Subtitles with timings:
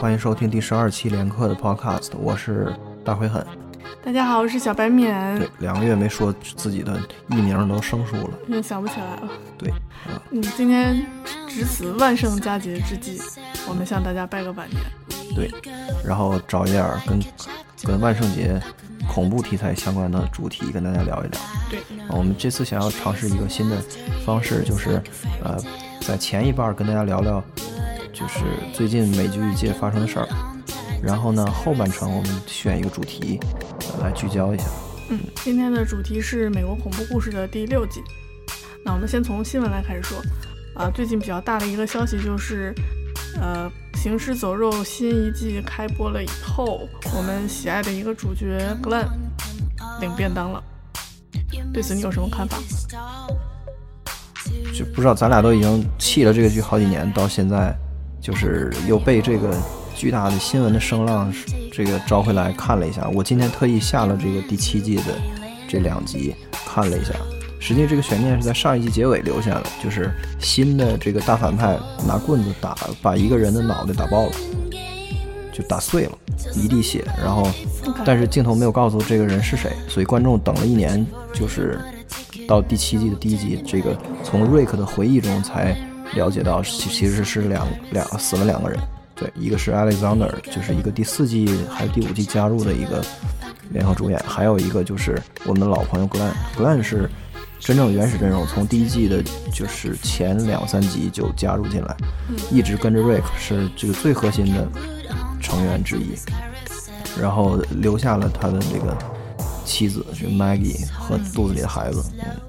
[0.00, 2.72] 欢迎收听第十二期连课的 Podcast，我是
[3.04, 3.44] 大灰狠。
[4.04, 5.36] 大家好，我是小白免。
[5.36, 6.96] 对，两个月没说自己的
[7.30, 9.28] 艺名都生疏了，又想不起来了。
[9.58, 9.72] 对，
[10.30, 11.04] 嗯，今天
[11.48, 13.20] 值此万圣佳节之际，
[13.68, 14.80] 我们向大家拜个晚年。
[15.34, 15.50] 对，
[16.06, 17.20] 然后找一点跟
[17.82, 18.60] 跟万圣节
[19.08, 21.40] 恐怖题材相关的主题跟大家聊一聊。
[21.68, 21.80] 对，
[22.10, 23.76] 我们这次想要尝试一个新的
[24.24, 25.02] 方式，就是
[25.42, 25.58] 呃，
[26.02, 27.42] 在前一半跟大家聊聊，
[28.12, 30.28] 就是最近美剧界发生的事儿，
[31.02, 33.38] 然后呢后半程我们选一个主题、
[33.94, 34.64] 呃、来聚焦一下。
[35.10, 38.02] 嗯，今天的主题是美国恐怖故事的第六季。
[38.84, 40.18] 那我们先从新闻来开始说，
[40.74, 42.74] 啊，最近比较大的一个消息就是，
[43.40, 49.08] 呃，《行尸走肉》新一季开播了以后，我们喜爱的一个主角 Glenn
[50.00, 50.62] 领便当了。
[51.72, 52.58] 对此你有什么看法？
[54.74, 57.76] 就不知道咱俩都已经弃了这个剧好几年，到现在
[58.20, 59.56] 就是又被这个
[59.94, 61.32] 巨大的新闻的声浪
[61.72, 63.08] 这个招回来看了一下。
[63.14, 65.14] 我今天特意下了这个第七季的
[65.68, 67.12] 这两集看了一下，
[67.60, 74.32] 实际这个悬念是在上一季结尾留下了，就是新的这个大反派拿棍子打把一个人的脑袋打爆了，
[75.52, 76.12] 就打碎了，
[76.54, 77.48] 一地血，然后
[78.04, 81.78] 但是镜头没有告诉这个人是谁，所以观众等了一年，就是
[82.46, 85.76] 到第七季的第一集，这个从瑞克的回忆中才
[86.14, 88.78] 了解到，其其实是两两死了两个人，
[89.14, 93.04] 对，一个是 Alexander，就是一个第四季还是第五季加入的一个
[93.70, 97.10] 联合主演，还有一个就是我们的老朋友 Glenn，Glenn 是
[97.60, 99.22] 真正原始阵容，从第一季的
[99.52, 101.96] 就是前两三集就加入进来，
[102.50, 104.66] 一直跟着 Rick，是这个最核心的
[105.40, 106.14] 成员之一。
[107.20, 108.96] 然后留下了他的这个
[109.64, 112.00] 妻子是 Maggie 和肚子里的孩子。
[112.20, 112.47] 嗯，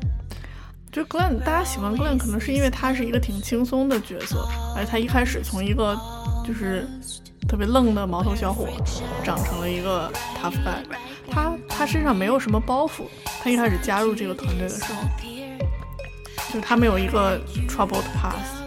[0.92, 5.96] 就 Glenn，大家喜欢 Glenn 可能是因为他是一个挺轻松的角色，而他一开始从一个
[6.44, 6.88] 就是
[7.48, 8.68] 特别愣的毛头小伙，
[9.24, 10.12] 长成了一个
[10.42, 10.84] tough guy。
[11.30, 13.04] 他他身上没有什么包袱，
[13.44, 15.04] 他一开始加入这个团队的时候，
[16.52, 18.58] 就是他没有一个 troubled past。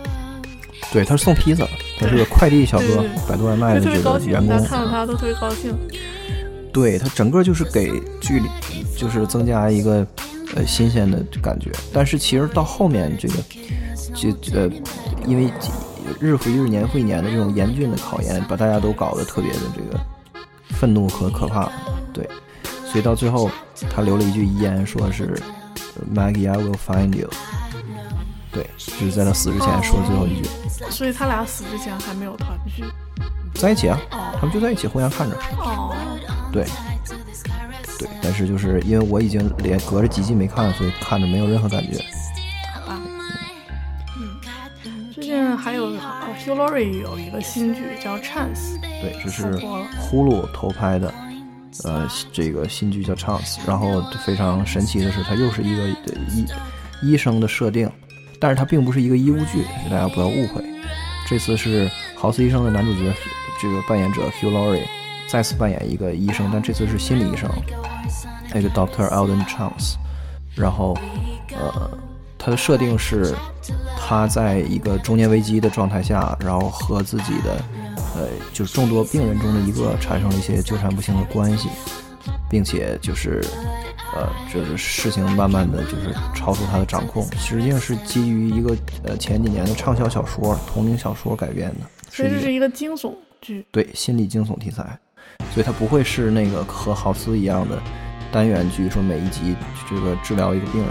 [0.92, 1.66] 对，他是送披萨，
[1.98, 4.68] 他是个快递小哥，百度外卖的这，个员工大家。
[4.68, 5.76] 看到他都特别高兴。
[6.72, 7.90] 对他整个就是给
[8.20, 8.48] 剧里
[8.96, 10.06] 就是增加一个
[10.54, 13.34] 呃新鲜的感觉，但是其实到后面这个
[14.14, 14.70] 这呃，
[15.26, 15.50] 因为
[16.20, 19.98] 日复一日、年复一年的这种严峻的考验，把大家都搞得特别的这个
[20.70, 21.70] 愤怒和可怕。
[22.12, 22.28] 对，
[22.84, 23.50] 所以到最后
[23.90, 25.40] 他留了一句遗言，说是
[26.14, 27.30] Maggie，I will find you。
[28.50, 30.48] 对，就是在他死之前说的最后一句，
[30.90, 32.84] 所以他俩死之前还没有团聚。
[33.54, 35.36] 在一起啊，哦他们就在一起，互相看着。
[35.56, 35.94] 哦，
[36.52, 36.66] 对，
[38.02, 41.98] 对，但是就是因为我已经连隔着几季没看，所以看着没有任何感觉。
[42.74, 43.00] 好吧。
[44.16, 49.44] 嗯，最近还有呃 Hugh Laurie 有一个新剧叫《Chance》，对，这是
[50.00, 51.12] 呼噜投拍的，
[51.84, 56.44] 呃，这个新剧叫《Chance》，然后非常神奇的是，它又是一个呃医
[57.02, 57.90] 医生的设定，
[58.40, 60.62] 但是它并不是一个医务剧，大家不要误会。
[61.28, 63.12] 这次是《豪斯医生》的男主角，
[63.60, 64.84] 这个扮演者 Hugh Laurie
[65.32, 67.48] 再次扮演一个医生，但这次是心理医生，
[68.52, 69.94] 那个 Doctor Alden Chance。
[70.54, 70.94] 然后，
[71.56, 71.90] 呃，
[72.36, 73.34] 他的设定是
[73.96, 77.64] 他在一个中年危机的状态下，然后和自己的
[78.14, 81.70] 呃，就是众多病人中的一个产生了一些纠缠不清的关系，
[82.50, 83.42] 并且就是
[84.14, 93.64] 呃，就是事情慢慢的就是超出他的掌控，实际上是基于一个呃前几年的畅销小说同名小说改编的，所以这是一个惊悚剧。
[93.72, 94.98] 对心理惊悚题材，
[95.52, 97.78] 所以它不会是那个和豪斯一样的
[98.30, 99.54] 单元剧，说每一集
[99.88, 100.90] 这个治疗一个病人，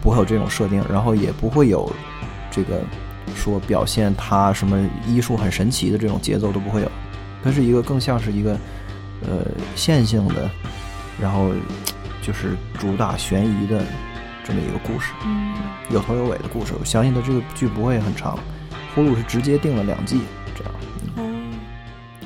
[0.00, 1.90] 不会有这种设定，然后也不会有
[2.50, 2.80] 这个
[3.34, 6.90] 说表现他什么医术很神奇的这种节奏都不会有，
[7.44, 8.58] 它是一个更像是一个
[9.22, 9.44] 呃
[9.76, 10.50] 线性的，
[11.20, 11.50] 然后
[12.22, 13.84] 就是主打悬疑的
[14.42, 15.54] 这么一个故事，嗯，
[15.90, 16.72] 有头有尾的故事。
[16.78, 18.38] 我相信它这个剧不会很长，
[18.94, 20.20] 呼噜是直接定了两季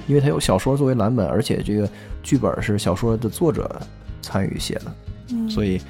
[0.07, 1.89] 因为它有小说作为蓝本，而且这个
[2.23, 3.81] 剧本是小说的作者
[4.23, 4.95] 参与写的，
[5.31, 5.81] 嗯，所以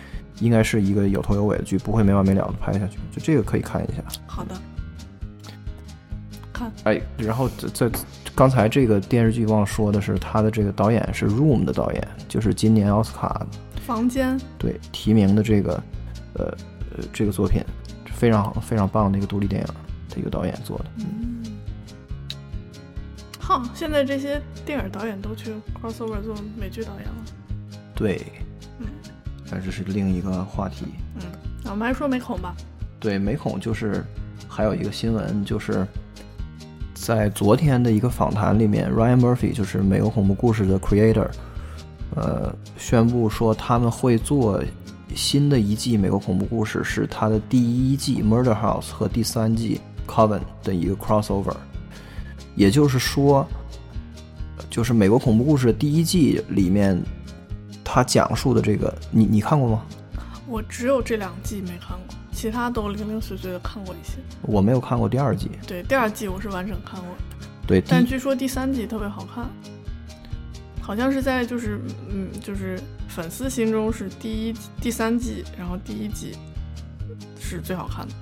[0.40, 2.98] 应该是一个有头有尾的剧，不会没完没了的拍下去。
[3.10, 4.02] 就这个可以看一下。
[4.26, 4.54] 好的，
[6.52, 7.98] 看，哎，然后在在
[8.34, 13.46] 刚才这个电视剧忘说的是，他的这个导演是《Room》的导演，就是今年奥斯卡
[13.86, 15.82] 房间，对提名的这个
[16.34, 16.44] 呃
[16.96, 17.62] 呃这个作品，
[18.14, 19.66] 非常好非常棒的一个独立电影
[20.10, 20.84] 的一个导演做的。
[20.98, 21.42] 嗯，
[23.46, 27.14] 哈，现在这些电影导演都去 crossover 做美剧导演了。
[27.94, 28.20] 对，
[28.80, 28.88] 嗯
[29.48, 30.84] 但这是另一个话题。
[31.14, 31.22] 嗯，
[31.62, 32.56] 那我们还说美恐吧。
[32.98, 34.04] 对，美恐就是
[34.48, 35.86] 还有一个新闻，就是
[36.92, 41.28] 在昨天的一个访谈里面，Ryan Murphy 就是美国恐怖故事的 creator，
[42.16, 44.60] 呃，宣布说他们会做
[45.14, 51.54] 新的一季美国恐怖故事，是他的第一季 Murder House 和第三季 Coven 的一个 crossover。
[52.56, 53.46] 也就是说，
[54.68, 57.00] 就是美国恐怖故事第一季里面，
[57.84, 59.82] 他讲述的这个，你你看过吗？
[60.48, 64.18] 我只有这两季没看过，其他都零零碎碎的看过一些。
[64.42, 65.50] 我没有看过第二季。
[65.66, 67.10] 对，第二季我是完整看过。
[67.66, 69.44] 对，但据说第三季特别好看，
[70.80, 76.32] 好像是在就是嗯，就是粉丝心中是第一、第三季，然后第一季
[77.40, 78.14] 是最好看的。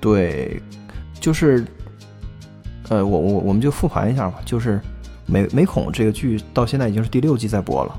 [0.00, 0.62] 对，
[1.18, 1.66] 就是
[2.88, 4.80] 呃，我我我们就复盘一下吧，就是
[5.26, 7.98] 美美恐这个剧到现在已经是第六季在播了，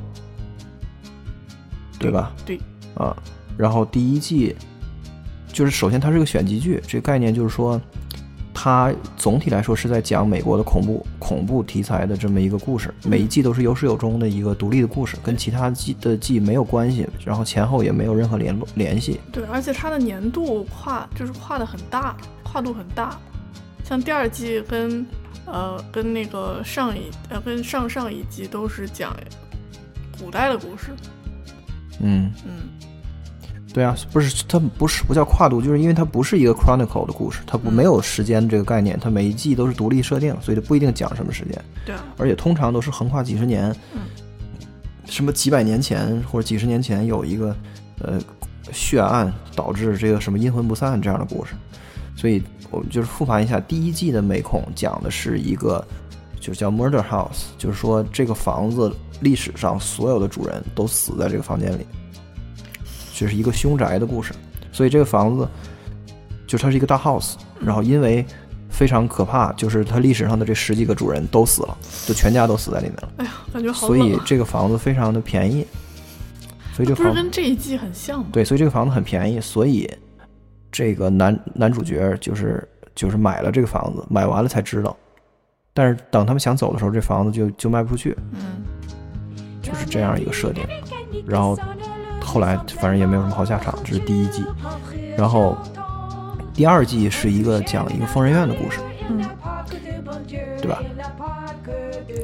[1.99, 2.31] 对吧？
[2.45, 2.59] 对。
[2.95, 3.15] 啊，
[3.57, 4.55] 然后第一季
[5.51, 7.81] 就是首先它是个选集剧，这个概念就是说，
[8.53, 19.19] 它总体来说是在讲美国的恐怖恐怖题材的这么一个故事，每一季都是有始有终的一个独立的故事，跟其他季的季没有关系，然后前后也没有任何联络联系。
[19.29, 23.19] 对，而且它的年度跨就是跨的很大，跨度很大，
[23.87, 25.05] 像第二季跟
[25.45, 29.15] 呃跟那个上一呃跟上上一季都是讲
[30.19, 30.91] 古代的故事。
[32.01, 32.69] 嗯嗯。
[33.73, 41.61] 对啊，不是它不是不叫跨度，就是因为它不是一个 chronicle 的故事，它不没有时间这个概念，它每一季都是独立设定，所以它不一定讲什么时间。
[41.85, 44.03] 对，啊而且通常都是横跨几十年，嗯，
[45.05, 47.53] 什么几百年前或者几十年前有一个
[47.99, 48.17] 呃
[48.71, 51.53] 血案导致这个什么阴魂不散这样的故事，
[52.15, 52.41] 所以
[52.71, 55.85] 我们就是复盘一下第一季的美恐讲的是一个
[56.39, 61.85] 就叫 murder house，就是说这个房子历史上所有的主人都死在这个房间里。
[63.13, 64.33] 这是一个凶宅的故事，
[64.73, 65.47] 所以这个房子
[66.45, 68.25] 就它是一个大 house，然后因为
[68.69, 73.09] 非常可怕，就是它历史上的这十几个主人都死了，就全家都死在里面了。
[73.17, 75.65] 哎呀，感觉好所以这个房子非常的便宜，
[76.73, 78.25] 所以这个房不是跟这一季很像吗？
[78.33, 79.89] 对，所以这个房子很便宜，所以
[80.75, 84.93] 这个男男主角就是就是买了这个房子，买完了才知道，
[85.73, 88.61] 但是等他们想走的时候，这房子就就卖不出去，嗯，
[89.61, 90.61] 就是这样一个设定，
[91.25, 91.57] 然后。
[92.27, 94.43] 后来反正也没有什么好下场，这是第一季，
[95.15, 95.55] 然后
[96.55, 98.79] 第二季是一个讲一个疯人院的故事，
[99.09, 99.23] 嗯，
[100.57, 100.81] 对吧？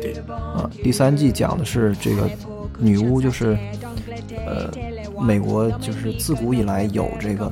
[0.01, 2.27] 对，啊，第三季讲的是这个
[2.79, 3.55] 女巫，就是
[4.43, 4.71] 呃，
[5.21, 7.49] 美国就是自古以来有这个，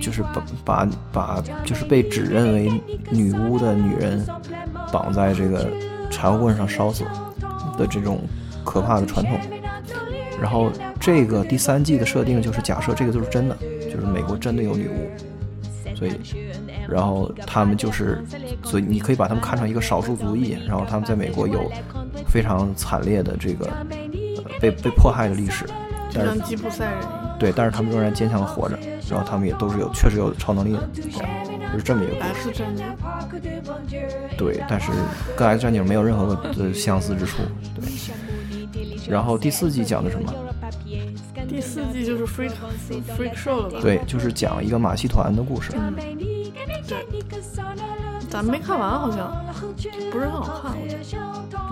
[0.00, 2.72] 就是把把把就是被指认为
[3.10, 4.26] 女巫的女人
[4.90, 5.68] 绑在这个
[6.10, 7.04] 柴火棍上烧死
[7.78, 8.20] 的这种
[8.64, 9.38] 可怕的传统。
[10.40, 16.12] 然后这个第三季的设定就是假设这个都是真的，就是美国真的有女巫，所以，
[16.88, 18.24] 然后他们就是，
[18.64, 21.70] 所以你可以把他们看成一个少数族裔，然后他们在美国有
[22.26, 25.66] 非常惨烈的这个呃被被迫害的历史，
[26.14, 27.00] 但是吉普赛人
[27.40, 28.78] 对，但是他们仍然坚强的活着，
[29.08, 30.88] 然后他们也都是有确实有超能力的，
[31.72, 32.52] 就是这么一个故事。
[34.36, 34.92] 对，但是
[35.34, 37.42] 跟 X 战警没有任何的相似之处，
[37.74, 37.82] 对。
[39.08, 40.32] 然后第四季讲的什么？
[41.48, 42.52] 第四季就是 freak
[43.16, 43.78] freak show 了吧？
[43.80, 45.72] 对，就是讲一个马戏团的故事。
[45.74, 45.94] 嗯，
[46.86, 47.04] 对，
[48.28, 49.34] 咱们没看完，好像
[50.12, 50.76] 不是很好看。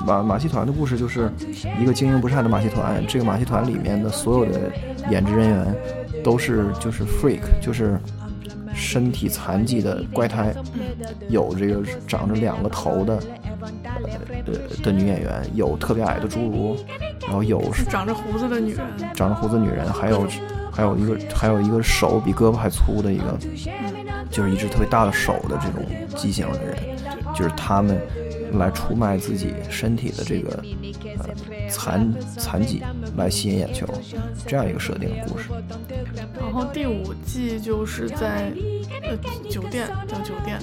[0.09, 1.31] 马马戏团的故事就是
[1.79, 4.59] 一个经营不善的马戏团，这个马戏团里面的所有的
[5.11, 5.77] 演职人员
[6.25, 7.99] 都是就是 freak，就是
[8.75, 10.55] 身体残疾的怪胎，
[11.29, 13.19] 有这个长着两个头的。
[14.47, 16.77] 呃的女演员有特别矮的侏儒，
[17.23, 20.27] 然后有是长着胡子的女人，长着胡子女人，还有
[20.71, 23.37] 还有一个还有一个手比胳膊还粗的一个，
[24.31, 25.85] 就是一只特别大的手的这种
[26.17, 26.77] 畸形的人，
[27.35, 28.01] 就是他们
[28.55, 30.63] 来出卖自己身体的这个
[31.19, 32.83] 呃残残疾
[33.17, 33.87] 来吸引眼球，
[34.47, 35.49] 这样一个设定的故事。
[36.39, 38.53] 然后第五季就是在。
[39.01, 39.17] 呃，
[39.49, 40.59] 酒店叫酒店，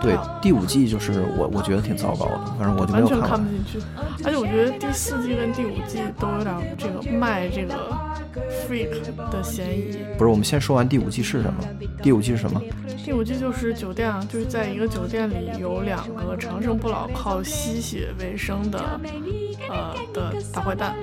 [0.00, 3.20] 对，第五季就是我我觉得挺糟糕的，反正我就没有看。
[3.20, 3.78] 完全看不进去，
[4.24, 7.74] 而且我觉得第四季跟第五季都有点这个卖这个
[9.30, 9.98] 的嫌疑。
[10.18, 11.64] 不是，我们先说完第五季是什么？
[12.02, 12.60] 第五季是什么？
[13.04, 19.00] 第五季就是酒店啊，就是在一个酒店里有两个长生不老、靠吸血为生的
[19.68, 20.94] 呃的大坏蛋。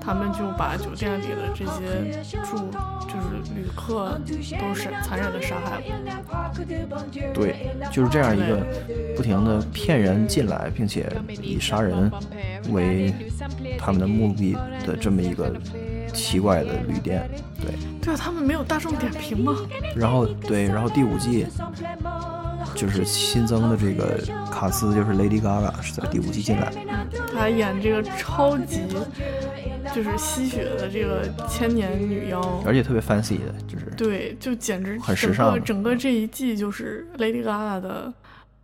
[0.00, 2.56] 他们就把酒店里的这些住
[3.02, 4.20] 就是旅客
[4.58, 6.52] 都是残忍的杀害了。
[7.32, 8.66] 对，就是这样一个
[9.16, 11.06] 不停的骗人进来，并且
[11.40, 12.10] 以杀人
[12.70, 13.14] 为
[13.78, 15.54] 他们的目的的这么一个
[16.16, 17.28] 奇怪的旅店。
[17.60, 19.54] 对，对啊，他们没有大众点评吗？
[19.94, 21.46] 然后对，然后第五季，
[22.74, 24.18] 就是新增的这个
[24.50, 26.80] 卡斯，就是 Lady Gaga 是在第五季进来的。
[27.32, 28.80] 她演这个超级
[29.94, 35.62] 就是吸血的这个千年女妖，而且特别 fancy 的，就是对，就简直很时尚。
[35.62, 38.12] 整个这一季就是 Lady Gaga 的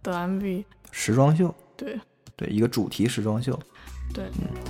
[0.03, 1.55] 的 MV，时装秀。
[1.77, 1.99] 对
[2.37, 3.59] 对，一个主题时装秀。
[4.15, 4.25] 对，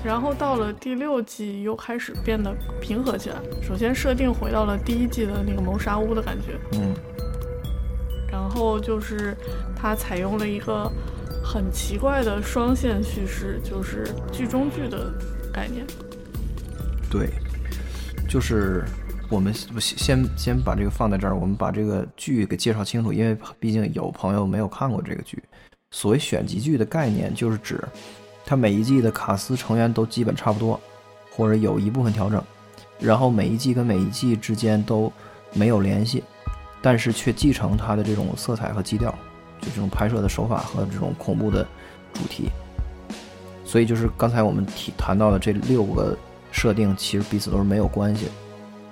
[0.05, 3.37] 然后到了第六季又开始变得平和起来。
[3.63, 6.95] 首先设定回到了第一季的那个谋杀屋的感觉，嗯。
[8.31, 9.37] 然后就是
[9.77, 10.91] 它采用了一个
[11.45, 15.13] 很奇怪的双线叙事，就是剧中剧的
[15.53, 15.85] 概念。
[17.11, 17.29] 对，
[18.29, 18.85] 就是
[19.29, 25.43] 我们先先把这个放在这儿，我们把这个剧给介绍清楚，因为毕竟有朋友没有看过这个剧。
[25.91, 27.79] 所谓选集剧的概念，就是指。
[28.45, 30.79] 它每一季的卡司成员都基本差不多，
[31.31, 32.43] 或者有一部分调整，
[32.99, 35.13] 然后每一季跟每一季之间都
[35.53, 36.23] 没有联系，
[36.81, 39.11] 但是却继承它的这种色彩和基调，
[39.61, 41.67] 就这种拍摄的手法和这种恐怖的
[42.13, 42.51] 主题。
[43.65, 46.17] 所以就是刚才我们提谈到的这六个
[46.51, 48.27] 设定，其实彼此都是没有关系。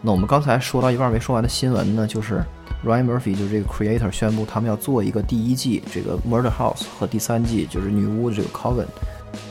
[0.01, 2.43] 那我们刚才说到一半没说完的新闻呢，就是
[2.83, 8.87] Ryan Murphy 就是这个 creator 宣布他们要做一个第一季这个 Murder House 和第三季就是女巫的这个 Coven。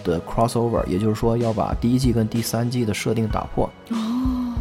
[0.03, 4.53] 的 crossover，也就是说要把第一季跟第三季的设定打破，哦，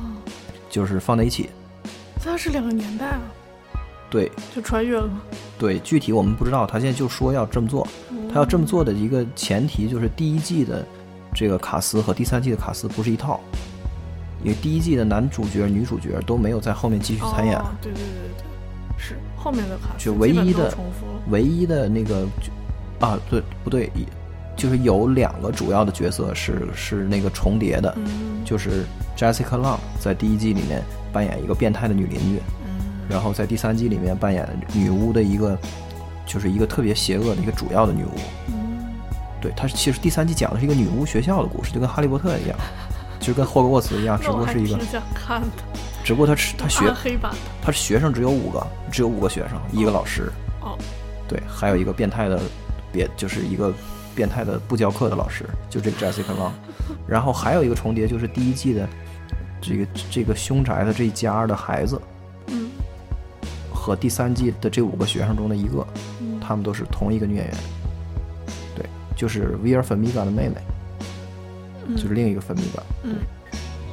[0.71, 1.51] 就是放在一起。
[2.23, 3.21] 它是两个年代啊。
[4.11, 5.09] 对，就穿越了。
[5.59, 6.67] 对，具体我们不知道。
[6.67, 7.87] 他现在就说要这么做。
[8.33, 10.83] 他要这么做的一个前提就是第一季的
[11.35, 13.39] 这个卡斯和第三季的卡斯不是一套，
[14.43, 17.59] 因为第一季的男主角、女主角都没有在后面继续参演。
[17.83, 18.05] 对对对
[18.39, 18.45] 对，
[18.99, 20.75] 是后面的卡斯就唯一的
[21.29, 22.27] 唯一的那个
[23.01, 23.91] 啊，对不对？
[24.59, 27.97] 就是有两个主要的角色是是那个重叠的，
[28.45, 28.85] 就是
[29.17, 32.41] Jessica Long 在第一季里面扮演一个变态的女邻居，
[33.09, 35.57] 然后在第三季里面扮演女巫的一个，
[36.27, 38.11] 就是一个特别邪恶的一个主要的女巫。
[39.41, 42.59] 对，她其实第三季讲的是一个女巫学校的故事，就跟哈利波特一样，
[43.21, 44.77] 就跟霍格沃茨一样，只不过是一个。
[44.81, 45.49] 想看的。
[46.03, 50.33] 只不过他是他学黑版的，他学生只有五个，只有五个学生，一个老师。
[50.63, 50.77] 哦。
[51.29, 52.41] 对，还有一个变态的，
[52.91, 53.73] 别就是一个。
[54.19, 56.51] 变态的不教课的老师，就这个 Jessica Long，
[57.07, 58.89] 然后还有一个重叠，就是第一季的
[59.61, 62.01] 这个这个凶宅的这一家的孩子，
[62.49, 62.69] 嗯，
[63.73, 65.87] 和第三季的这五个学生中的一个，
[66.41, 67.55] 他们都是同一个女演员，
[68.75, 68.85] 对，
[69.15, 70.57] 就是 v i r Famiga 的妹妹，
[71.95, 73.19] 就是另一个 Famiga，嗯，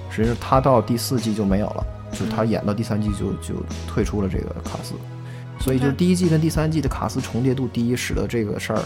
[0.10, 4.96] 实际上她到第四季就没有了，就是他演到第三季就就退出了这个卡斯，
[5.60, 8.82] 所以就是第一季跟第三季的卡斯重叠度低，使得这个事儿。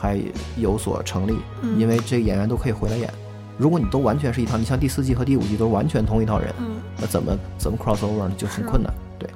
[0.00, 0.18] 还
[0.56, 1.36] 有所成立，
[1.76, 3.12] 因为这演员都可以回来演。
[3.58, 6.54] 如果你都完全是一套，你像第四季和第五季都是完全同一套人，
[6.98, 8.32] 那怎么怎么 cross over 呢？
[8.34, 8.90] 就很困难。
[9.18, 9.28] 对，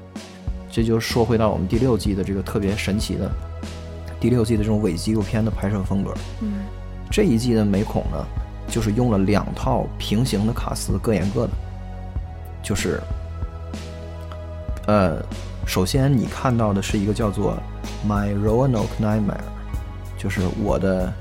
[0.70, 3.30] 这就说回到我们第六季的这个特别神奇的
[4.18, 6.14] 第六季的这种伪纪录片的拍摄风格。
[6.40, 6.64] 嗯，
[7.10, 8.24] 这一季的美恐呢，
[8.66, 11.50] 就是用了两套平行的卡司，各演各的。
[12.62, 12.98] 就是，
[14.86, 15.22] 呃，
[15.66, 17.58] 首先你看到的是一个叫做
[18.08, 19.36] 《My Roanoke Nightmare》。
[20.24, 21.12] 就是我的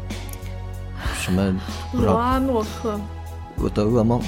[1.13, 1.53] 什么？
[1.91, 2.97] 罗阿诺克，
[3.57, 4.21] 我的噩梦，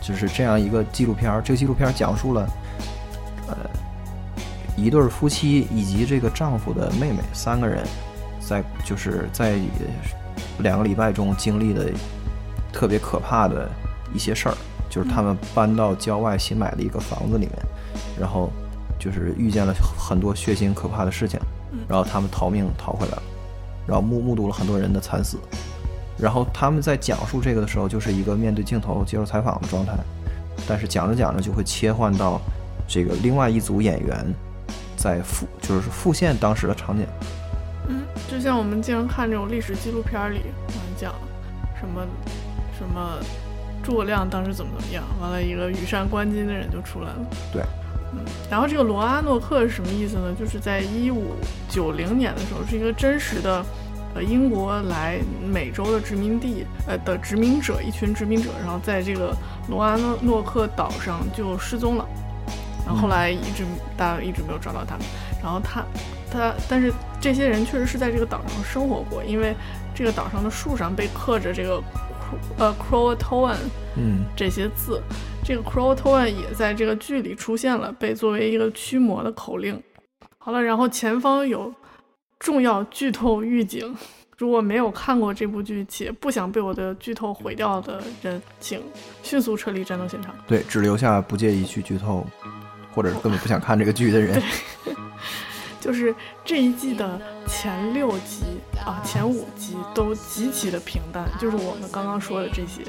[0.00, 2.48] 就是这样一个纪录片这个纪录片讲述了，
[3.48, 3.56] 呃，
[4.76, 7.84] 一对夫妻以及这个丈夫的妹妹三个人，
[8.40, 9.58] 在就是在
[10.60, 11.90] 两个礼拜中经历的
[12.72, 13.68] 特别可怕的
[14.14, 14.54] 一些事儿。
[14.88, 17.58] 就是他们搬到郊外新买的一个房子里面，
[18.16, 18.48] 然后
[18.96, 21.40] 就是遇见了很多血腥可怕的事情，
[21.88, 23.22] 然后他们逃命逃回来了。
[23.86, 25.38] 然后目目睹了很多人的惨死，
[26.18, 29.92] 然后他们在讲述这个的时候，就是一个面对镜头接受采访的状态，
[30.66, 32.40] 但是讲着讲着就会切换到
[32.88, 34.24] 这个另外一组演员
[34.96, 37.06] 在复就是复现当时的场景。
[37.88, 40.40] 嗯，就像我们经常看这种历史纪录片里，
[40.96, 41.12] 讲
[41.78, 42.06] 什么
[42.78, 43.18] 什么
[43.82, 47.26] 诸葛亮当时怎么怎么样，完了一个羽扇纶巾的人就出来了。
[47.52, 47.62] 对。
[48.50, 50.34] 然后这个罗阿诺克是什么意思呢？
[50.38, 51.34] 就是在一五
[51.68, 53.64] 九零年的时候，是一个真实的，
[54.14, 59.36] 呃，英国来美洲的殖民地，呃的殖民者，一群殖民者，然后在这个
[59.68, 62.06] 罗阿诺诺克岛上就失踪了，
[62.86, 63.64] 然后后来一直
[63.96, 65.04] 大家一直没有找到他们。
[65.42, 65.84] 然后他
[66.30, 69.54] 他，但是这些人确实是在这个岛上生活过，因为
[69.94, 71.82] 这个岛上的树上被刻着这个。
[72.58, 73.56] 呃，Croatoan，
[73.96, 75.00] 嗯，这些字，
[75.44, 79.80] 这个 Croatoan 也在这个剧里出现了，被作为一个驱魔的口令。
[80.38, 81.72] 好了，然后前方有
[82.38, 83.96] 重要剧透预警，
[84.36, 88.80] 如果没有看过这部剧且不想被我的剧透毁掉的人，请
[89.22, 90.34] 迅速撤离战斗现场。
[90.46, 92.26] 对，只留下不介意去剧透，
[92.94, 94.42] 或者是根本不想看这个剧的人。
[95.84, 98.42] 就是这一季的前六集
[98.86, 102.82] 啊，前五集都极其的平淡，就是我们刚刚说的这些，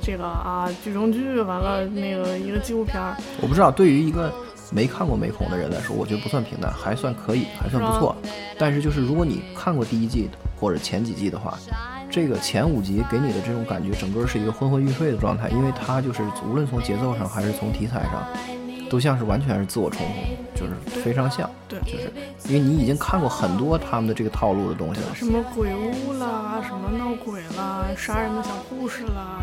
[0.00, 4.32] 这个啊剧中剧，完了那个一个纪录片儿，我不知道对于一个
[4.72, 8.16] 没看过美恐的人来说，我觉得不算平淡，还算可以，还算不错。
[8.58, 11.58] 但是就是如果你看过第一季或者前几季的话，
[12.10, 18.26] 这个前五集给你的这种感觉，整个是一个昏昏欲睡的状态，因为它就是无论从节奏上还是从题材上，
[18.88, 21.48] 都像是完全是自我重复，就是非常像。
[21.66, 22.12] 对，就是
[22.48, 25.06] 因为你已经看过很多他们的这个套路的东西了。
[25.14, 29.42] 什么鬼屋啦，什么闹鬼啦，杀人的小故事啦，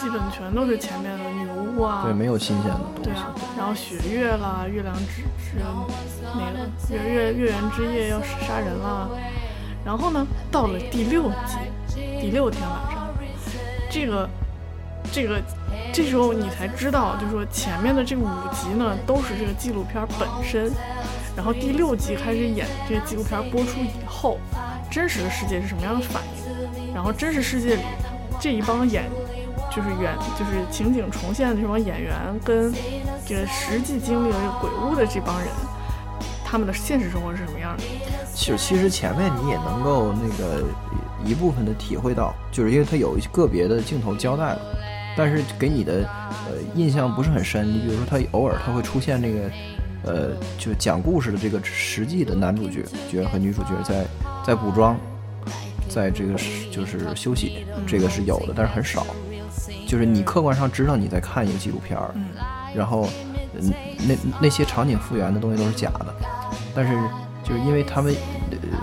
[0.00, 2.02] 基本全都是前面的女巫啊。
[2.04, 3.10] 对，没有新鲜的东西。
[3.10, 5.58] 对啊，然后雪月啦，月亮之之
[6.34, 9.08] 那个月月月圆之夜要杀人啦，
[9.84, 11.58] 然后呢，到了第六集。
[12.20, 13.08] 第六天晚上，
[13.90, 14.28] 这个，
[15.12, 15.40] 这个，
[15.92, 20.70] 这时候你才知道，就是说前面的这五集呢，都是这个纪录片本身，
[21.36, 24.38] 然后第六集开始演这个纪录片播出以后，
[24.90, 27.82] 真实的世界是什么样的反应，然后真实世界里
[28.40, 29.04] 这一帮演，
[29.70, 32.72] 就是原就是情景重现的这帮演员跟
[33.26, 35.48] 这个实际经历了这个鬼屋的这帮人，
[36.44, 37.82] 他们的现实生活是什么样的？
[38.34, 40.64] 其实，其实前面你也能够那个。
[41.24, 44.60] 一部分的体会到，就是因为它有一个别的镜头交代了，
[45.16, 46.08] 但是给你的
[46.46, 47.66] 呃印象不是很深。
[47.66, 49.50] 你比如说，他偶尔他会出现那个
[50.04, 54.04] 呃，就讲故事的这个实际的男主角角和女主角在
[54.44, 54.96] 在补妆，
[55.88, 56.34] 在这个
[56.70, 59.06] 就是休息，这个是有的，但是很少。
[59.88, 62.14] 就是你客观上知道你在看一个纪录片儿，
[62.74, 63.08] 然后
[64.06, 66.14] 那那些场景复原的东西都是假的，
[66.74, 66.92] 但是
[67.42, 68.14] 就是因为他们。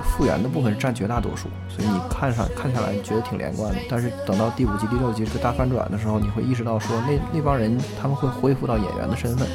[0.04, 3.80] 复原的部分占绝大多数，所以你看上看下来觉得挺连贯的。
[3.90, 9.48] 但是等到第五集、第六集这个大反转的时候，你会意识到说那那帮人他们会恢复到演员的身份，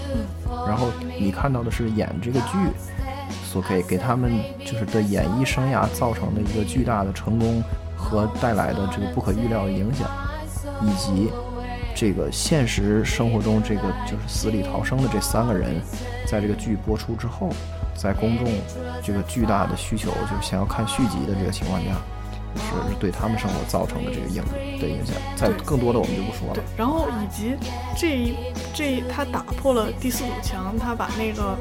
[0.67, 0.89] 然后
[1.21, 2.57] 你看到的是演这个剧
[3.45, 4.33] 所给给他们
[4.65, 7.63] 就是的演艺生涯造成的一个巨大的成功
[7.97, 10.09] 和带来的这个不可预料的影响，
[10.83, 11.31] 以及
[11.99, 15.83] 这个现实生活中这个就是死里逃生的这三个人，
[16.29, 17.51] 在这个剧播出之后。
[17.97, 18.47] 在公众
[19.03, 21.91] 这个巨大的需求，就是想要看续集的这个情况下，
[22.55, 24.41] 是对他们生活造成的这个影
[24.81, 25.17] 的影响。
[25.35, 26.63] 在更多的我们就不说了。
[26.77, 27.57] 然后以及
[27.97, 28.37] 这一
[28.73, 31.59] 这他打破了第四堵墙，他把那个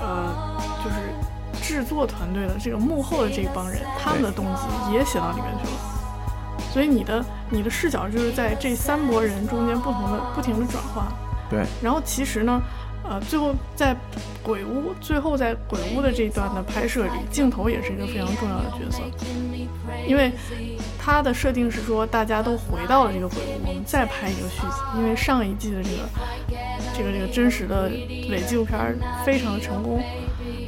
[0.00, 0.32] 呃，
[0.84, 0.96] 就是
[1.60, 5.89] 制作团队的这个幕后的这一帮人，他们的动机也写到里面去了。
[6.72, 11.04] 所以你的你的视角就是在这三拨人中间不同的不停的转换。
[11.50, 11.64] 对。
[11.82, 12.60] 然后其实呢。
[13.02, 13.96] 呃，最后在
[14.42, 19.02] 鬼屋，最后在鬼屋的这一段的拍摄里，镜头也是一个非常重要的角色，
[20.06, 20.30] 因为
[20.98, 25.96] 它的设定是说大家都回到了这个鬼屋，我们再拍一个续集，因为上一季的这个
[26.94, 27.90] 这个这个真实的
[28.30, 28.78] 伪纪录片
[29.24, 30.00] 非常的成功，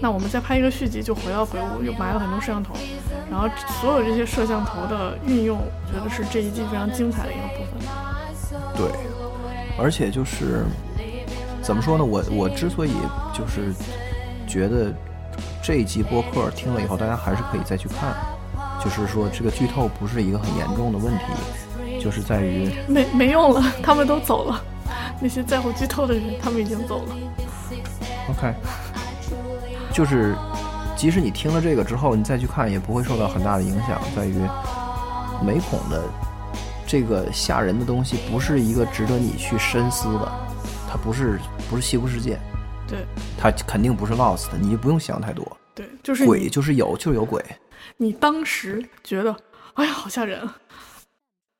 [0.00, 2.74] 那我们再拍一个续集，就回到鬼屋，又埋了很多摄像头，
[3.32, 3.48] 然后
[3.80, 7.80] 所有这些摄像头的运用，我觉得是这一季非常精彩的一个部分。
[8.76, 8.86] 对，
[9.82, 10.66] 而且就是。
[11.62, 12.04] 怎么说呢？
[12.04, 12.90] 我我之所以
[13.32, 13.72] 就是
[14.48, 14.92] 觉得
[15.62, 18.16] 这一集播客听了以后，大家还是可以再去看。
[18.82, 24.60] 就是说，这个剧透不是一个很严重的问题，就是在于没没用了，他们都走了。
[25.20, 27.16] 那些在乎剧透的人，他们已经走了。
[28.30, 28.52] OK，
[29.92, 30.34] 就是
[31.02, 34.00] 即使你听了这个之后，你再去看，也不会受到很大的影响。
[34.14, 34.36] 在于
[35.44, 36.00] 美恐的
[36.86, 40.32] 这个吓人的东西，不是一个值得你去深思的。
[40.88, 42.38] 它不是不是西部世界，
[42.86, 43.04] 对，
[43.36, 45.44] 它肯定不是 Lost，你就不用想太多。
[45.74, 47.44] 对，就是鬼就是有就是有鬼。
[47.96, 49.36] 你当时觉得，
[49.74, 50.48] 哎呀，好吓人。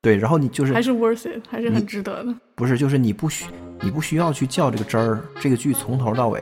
[0.01, 2.33] 对，然后你就是还是 worth it，还是很值得的。
[2.55, 3.47] 不是，就是你不需
[3.81, 6.41] 你不需要去较这个真儿，这个剧从头到尾。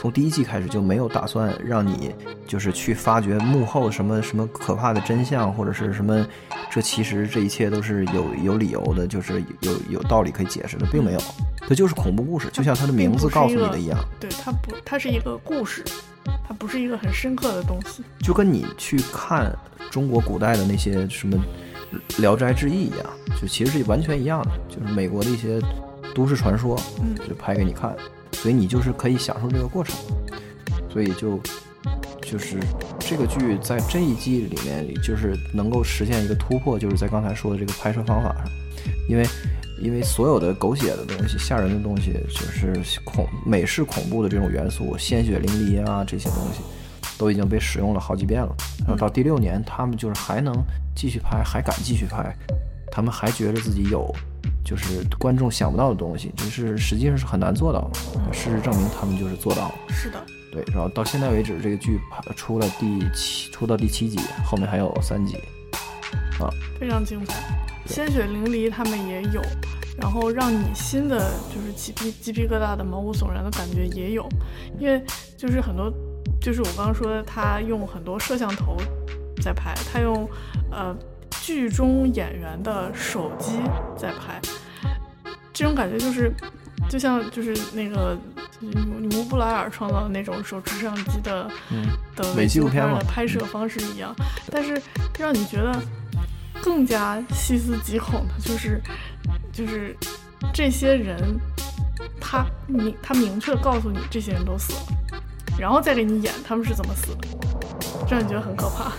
[0.00, 2.14] 从第一季开始就没有打算让你
[2.46, 6.26] 就是去发掘幕后什么什么可怕的真相，或者是什么，
[6.70, 11.20] 这其实这一切都是有有理由的，就是有有道理可以解释的，并没有，
[11.68, 13.98] 它就是恐怖故事，就像它的名字告诉你的一样。
[14.20, 15.82] 对，它不，它是一个故事，
[16.46, 18.02] 它不是一个很深刻的东西。
[18.18, 19.56] 就跟你去看
[19.90, 21.36] 中国古代的那些什么
[22.20, 23.06] 《聊斋志异》一样，
[23.40, 25.60] 就其实是完全一样的，就是美国的一些
[26.14, 27.94] 都市传说，嗯，就拍给你看。
[28.44, 29.96] 所以你就是可以享受这个过程，
[30.90, 31.40] 所以就
[32.20, 32.60] 就是
[32.98, 38.44] 这个剧在这一季里面，就是能够实现一个突破，就是在刚才说的这个拍摄方法上，
[39.08, 39.26] 因为
[39.80, 46.60] 因为所有的狗血的东西、吓人的东西，就是恐美式恐怖的这种元素，鲜血淋漓啊这些东西，
[47.16, 48.54] 都已经被使用了好几遍了。
[48.80, 50.54] 然后到第六年，他们就是还能
[50.94, 52.36] 继续拍，还敢继续拍，
[52.92, 54.14] 他们还觉得自己有。
[54.64, 58.32] 就是观众想不到的东西，就是实际上是很难做到的。
[58.32, 59.74] 事实证明，他们就是做到了。
[59.88, 60.18] 是的，
[60.50, 65.36] 对，然后到现在为止，这个剧拍出了第七，出到第七集，后面还有三集，
[66.40, 66.48] 啊，
[66.80, 67.34] 非常精彩，
[67.86, 69.42] 鲜血淋漓，他们也有，
[69.98, 74.26] 然后让你新的就是起皮鸡皮疙瘩的毛骨悚然的感觉也有，
[74.78, 75.02] 因为
[75.36, 75.92] 就是很多，
[76.40, 78.76] 就是我刚刚说的，他用很多摄像头
[79.42, 80.28] 在拍，他用
[80.70, 80.96] 呃
[81.44, 83.60] 剧中演员的手机
[83.98, 84.40] 在拍，
[85.52, 86.32] 这种感觉就是
[86.88, 88.16] 就像就是那个
[88.60, 94.14] 女巫布莱尔创造的那种手持摄像机的嗯，的美纪录片嘛的拍摄方式一样，
[94.50, 94.80] 但是
[95.18, 95.78] 让你觉得
[96.62, 98.80] 更加细思极恐的就是，
[99.52, 99.94] 就是
[100.50, 101.38] 这些人，
[102.18, 105.20] 他明他明确地告诉你这些人都死了，
[105.58, 107.28] 然后再给你演他们是怎么死的，
[108.08, 108.90] 这让你觉得很可怕。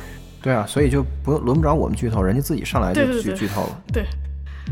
[0.45, 3.81] 对啊，所以就不用轮不着我们剧透，人家自己上来就剧剧透了。
[3.91, 4.05] 对，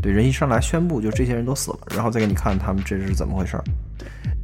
[0.00, 3.64] 对，人一上来宣布就这些人都死了，然后再给你看他们这是怎么回事儿。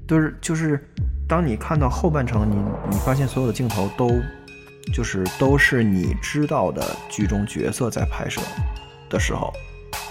[0.09, 0.85] 就是就是，
[1.29, 2.57] 当你看到后半程，你
[2.91, 4.11] 你发现所有的镜头都
[4.93, 8.41] 就是都是你知道的剧中角色在拍摄
[9.09, 9.53] 的时候，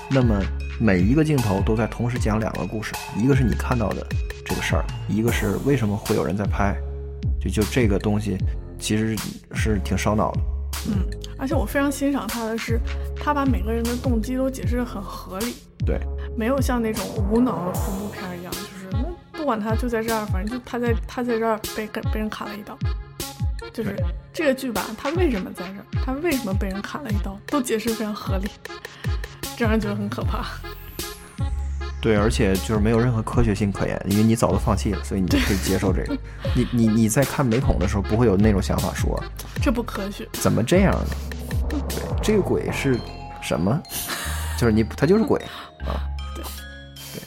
[0.09, 0.41] 那么
[0.79, 4.07] 每一个镜头都在同时讲两个故事，一个是你看到的
[4.45, 6.73] 这个事儿，一个是为什么会有人在拍，
[7.41, 8.37] 就就这个东西
[8.79, 9.17] 其实
[9.53, 10.39] 是挺烧脑的。
[10.87, 11.05] 嗯，
[11.37, 12.79] 而且我非常欣赏他的是，
[13.15, 15.99] 他把每个人的动机都解释得很合理，对，
[16.37, 22.77] 没有像那种无脑的恐怖片一样，就是那不管他就在这儿，反正就他在他在这儿被被人砍了一刀，
[23.73, 23.95] 就是
[24.33, 28.49] 这个剧吧，他为什么在这儿，他为什么被人砍了一刀，都解释非常合理，
[29.57, 30.45] 这让人觉得很可怕。
[32.01, 36.17] 对，而且就是没有任何科学性可言，因为你早都放弃了，所以你就可以接受这个。
[36.55, 39.21] 你你你在看美恐的时候，不会有那种想法说
[39.61, 41.15] 这不科学，怎么这样呢？
[41.89, 42.97] 对，这个鬼是
[43.41, 43.81] 什么？
[44.57, 45.39] 就是你，他就是鬼
[45.85, 45.99] 啊。
[46.35, 46.43] 对
[47.13, 47.21] 对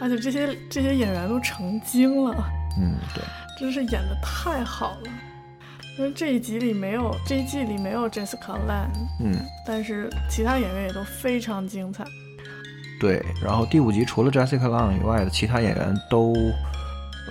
[0.00, 2.34] 而且这些这些演员都成精了，
[2.80, 3.22] 嗯，对，
[3.58, 5.10] 真是演的太好了。
[5.96, 9.32] 因为这一集里没有，这一季里没有 Jessica Lange，嗯
[9.64, 12.02] 但是其他演员也都非常精彩。
[13.00, 13.24] 对。
[13.42, 16.34] 然后第五集除了 Jessica Lange 以外的其他演员都，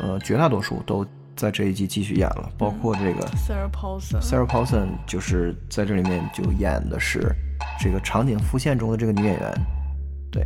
[0.01, 7.35] 呃，绝大多数都在这一季继续演了，包括这个 Sarah Paulson，Sarah Paulson，就是在这里面就演的是
[7.79, 9.53] 这个场景复现中的这个女演员，
[10.31, 10.45] 对。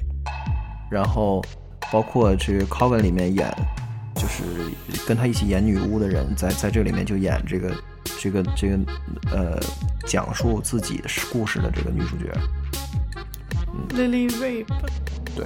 [0.89, 1.43] 然后
[1.91, 3.53] 包括这个 Coven 里面演，
[4.15, 4.43] 就是
[5.05, 7.75] 跟她一起演女巫的人，在在这里面就演这个
[8.19, 8.79] 这个这个
[9.31, 9.59] 呃
[10.05, 12.31] 讲述自己的故事的这个女主角。
[13.89, 14.65] Lily Rabe，
[15.35, 15.45] 对。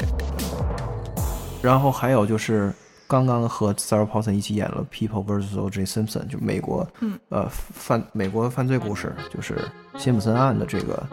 [1.62, 2.74] 然后还有就是
[3.08, 5.60] 刚刚和 Sarah Paulson 一起演了《People vs.
[5.60, 5.86] O.J.
[5.86, 9.60] Simpson》，就美国，嗯，呃，犯美国犯罪故事，就是
[9.98, 11.08] 辛普森案的这个，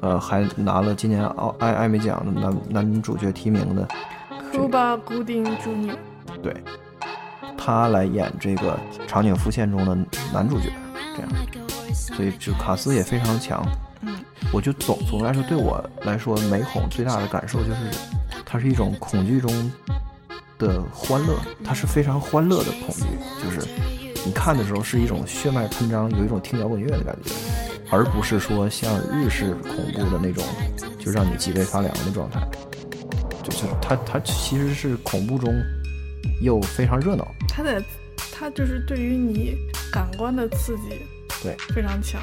[0.00, 3.88] 呃，还拿了今年奥艾艾美奖的男男主角提名的
[4.52, 5.96] ，Cuba Gooding Jr.
[6.42, 6.54] 对，
[7.56, 8.78] 他来演这个
[9.08, 9.94] 场景复现中的
[10.32, 10.70] 男主角，
[11.16, 11.30] 这样，
[11.94, 13.64] 所以就卡斯也非常强。
[14.06, 14.16] 嗯，
[14.52, 17.98] 我就总总的来说，对我来说，美恐最大的感受就是，
[18.44, 19.70] 它是一种恐惧中
[20.58, 23.04] 的欢乐，它是非常欢乐的恐惧，
[23.42, 23.66] 就是
[24.26, 27.30] 你看的时候是一种血脉喷张，有一种听摇滚乐的感觉，
[27.90, 30.44] 而不是说像日式恐怖的那种，
[30.98, 32.40] 就让你脊背发凉的状态。
[33.42, 35.54] 就是它它其实是恐怖中
[36.40, 37.82] 又非常热闹，它的
[38.32, 39.54] 它就是对于你
[39.92, 41.02] 感官的刺激，
[41.42, 42.22] 对，非常强。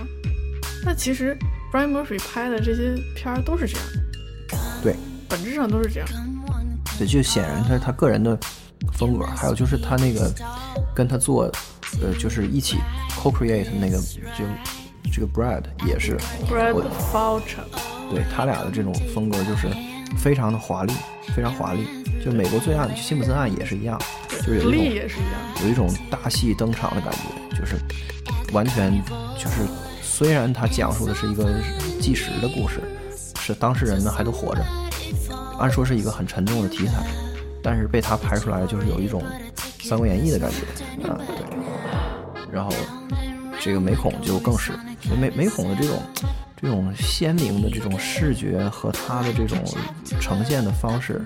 [0.83, 1.37] 那其实
[1.71, 3.86] Brian Murphy 拍的这些片儿都是这样，
[4.84, 4.95] 对，
[5.29, 6.10] 本质上都是这样。
[6.99, 8.38] 对，就显然他他个人的
[8.93, 10.29] 风格，还有就是他那个
[10.93, 11.43] 跟他做，
[12.01, 12.77] 呃，就是一起
[13.17, 13.97] co-create 那个
[14.38, 14.43] 就
[15.12, 16.17] 这个 Brad 也是
[16.49, 19.67] ，Brad 我 Foucher，对他俩的这种风格就是
[20.17, 20.93] 非常的华丽，
[21.34, 21.88] 非常华丽。
[22.23, 25.63] 就美国罪案，辛普森案也是一样，就是有一力种也是一样。
[25.63, 27.77] 有一种大戏登场的感觉，就是
[28.53, 28.91] 完全
[29.39, 29.65] 就是
[30.21, 31.51] 虽然他讲述的是一个
[31.99, 32.79] 纪实的故事，
[33.39, 34.63] 是当事人呢还都活着，
[35.57, 37.07] 按说是一个很沉重的题材，
[37.63, 39.23] 但是被他拍出来就是有一种
[39.84, 42.53] 《三国演义》的感觉啊，对。
[42.53, 42.71] 然后
[43.60, 44.73] 这个美恐就更是，
[45.19, 45.99] 美美恐的这种
[46.55, 49.57] 这种鲜明的这种视觉和它的这种
[50.19, 51.19] 呈现的方式，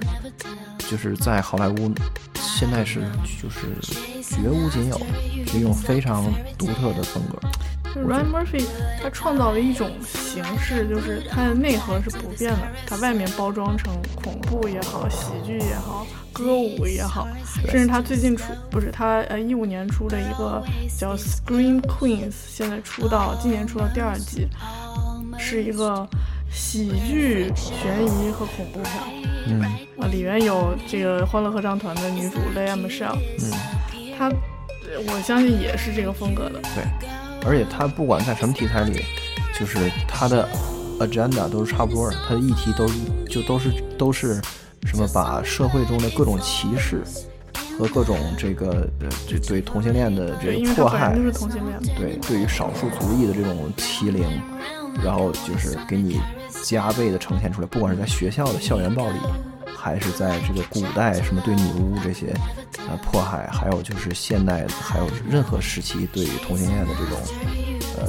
[0.89, 1.93] 就是在好莱坞
[2.39, 3.01] 现在是
[3.43, 3.59] 就是
[4.23, 4.97] 绝无仅有，
[5.45, 6.23] 是一种非常
[6.57, 7.37] 独特的风格。
[7.95, 8.65] 就是 Ryan Murphy
[9.01, 17.25] 他创造了一种形式，就是它的内核是不变的，它外面包装成恐怖也好、喜剧也好、歌舞也好，
[17.69, 20.61] 甚至他最近出不是他呃一五年出的一个
[20.99, 24.49] 叫 Scream Queens，现在出到今年出到第二季，
[25.39, 26.05] 是一个
[26.51, 28.91] 喜剧、悬疑和恐怖片。
[29.47, 29.61] 嗯
[29.97, 33.51] 啊，里面有这个《欢乐合唱团》的女主 Lea Michele，嗯，
[34.17, 34.29] 她
[35.07, 36.59] 我相信也是这个风格的。
[36.73, 36.83] 对，
[37.45, 39.03] 而且他不管在什么题材里，
[39.59, 39.77] 就是
[40.07, 40.47] 他的
[40.99, 42.95] agenda 都是差不多的，他的议题都是
[43.29, 44.41] 就都是都是
[44.85, 47.03] 什么把社会中的各种歧视
[47.77, 51.95] 和各种这个呃这对同性恋的这个迫害本来就，是同性恋。
[51.97, 54.25] 对对于少数族裔的这种欺凌，
[55.03, 56.19] 然后就是给你
[56.63, 59.17] 加倍的呈现出来，不管是在学校的校园暴力，
[59.85, 62.33] 还是在这个古代什么对女巫这些
[62.89, 67.19] 呃迫害，还有就是现代，还有任何时期对于同性恋的这种
[67.95, 68.07] 呃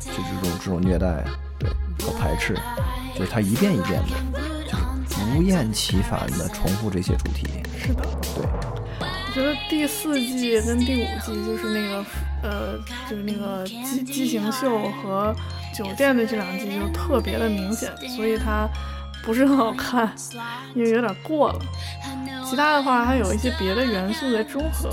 [0.00, 1.24] 就这种这种虐待，
[1.58, 1.70] 对
[2.04, 2.54] 和排斥，
[3.16, 7.46] 就是他一遍一遍的，就是不厌其烦的重复这些主题，
[7.78, 8.02] 是的，
[8.34, 8.44] 对。
[9.00, 12.04] 我觉得第四季跟第五季就是那个
[12.42, 12.78] 呃，
[13.08, 15.34] 就是那个畸畸形秀和
[15.74, 18.68] 酒店的这两季就特别的明显，所以它
[19.24, 20.12] 不是很好看，
[20.74, 21.60] 因为有点过了。
[22.44, 24.90] 其他的话还有一些别的元素在中和，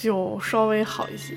[0.00, 1.36] 就稍微好一些。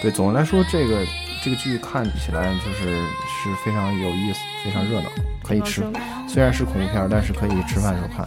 [0.00, 1.04] 对，总的来说，这个
[1.42, 5.08] 这个剧看起来就是是非常有意思，非常热闹，
[5.42, 5.82] 可以吃。
[6.28, 8.24] 虽然是恐怖片，但是可以吃饭时候看。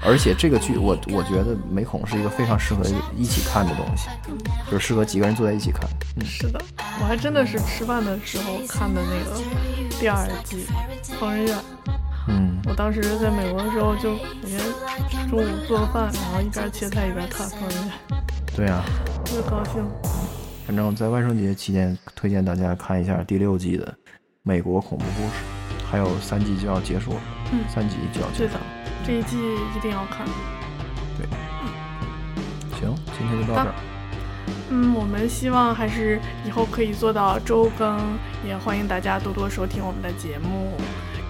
[0.00, 2.82] 对，而且这个剧我我觉得美恐是一个非常适合
[3.16, 4.08] 一起看的东西，
[4.70, 5.82] 就是适合几个人坐在一起看。
[6.16, 6.60] 嗯，是的，
[7.00, 9.40] 我还真的是吃饭的时候看的那个
[9.98, 10.66] 第二季
[11.18, 11.56] 《疯人院》。
[12.28, 14.50] 嗯，我当时在美国的时候，就每
[15.08, 17.92] 天中午做饭，然后一边切菜一边看《疯人院
[18.54, 18.84] 对啊，》，
[19.26, 19.82] 特别高兴。
[20.66, 23.86] 反正在万圣节期间，推荐大家看一下第六季的
[24.42, 25.32] 《美国恐怖故事》，
[25.90, 27.20] 还有三季就要结束了，
[27.52, 28.60] 嗯三季就要结束对的。，
[29.04, 29.36] 这一季
[29.76, 30.26] 一定要看。
[31.16, 31.26] 对
[32.78, 33.74] 行，今天就到这儿。
[34.70, 37.98] 嗯，我们希望还是以后可以做到周更，
[38.46, 40.72] 也欢迎大家多多收听我们的节目，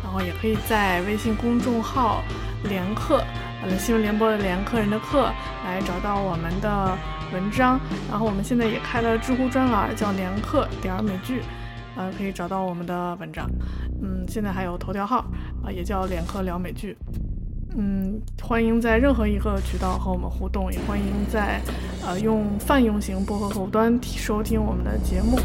[0.03, 2.23] 然后也可以在微信公众号
[2.69, 3.23] “联客”
[3.63, 5.33] 呃新闻联播的联客人的客
[5.65, 6.99] 来找到我们的
[7.33, 7.79] 文章。
[8.11, 11.43] 然后我们现在也开了知乎专栏，叫“联客点儿美剧”，
[11.97, 13.49] 呃，可以找到我们的文章。
[14.03, 15.19] 嗯，现在还有头条号
[15.65, 16.97] 啊、也叫“联客聊美剧”。
[17.77, 21.61] 嗯，欢迎在任何一个渠道和我们互动，也欢迎在
[22.05, 25.39] 呃用泛用型播客客户端收听我们的节目。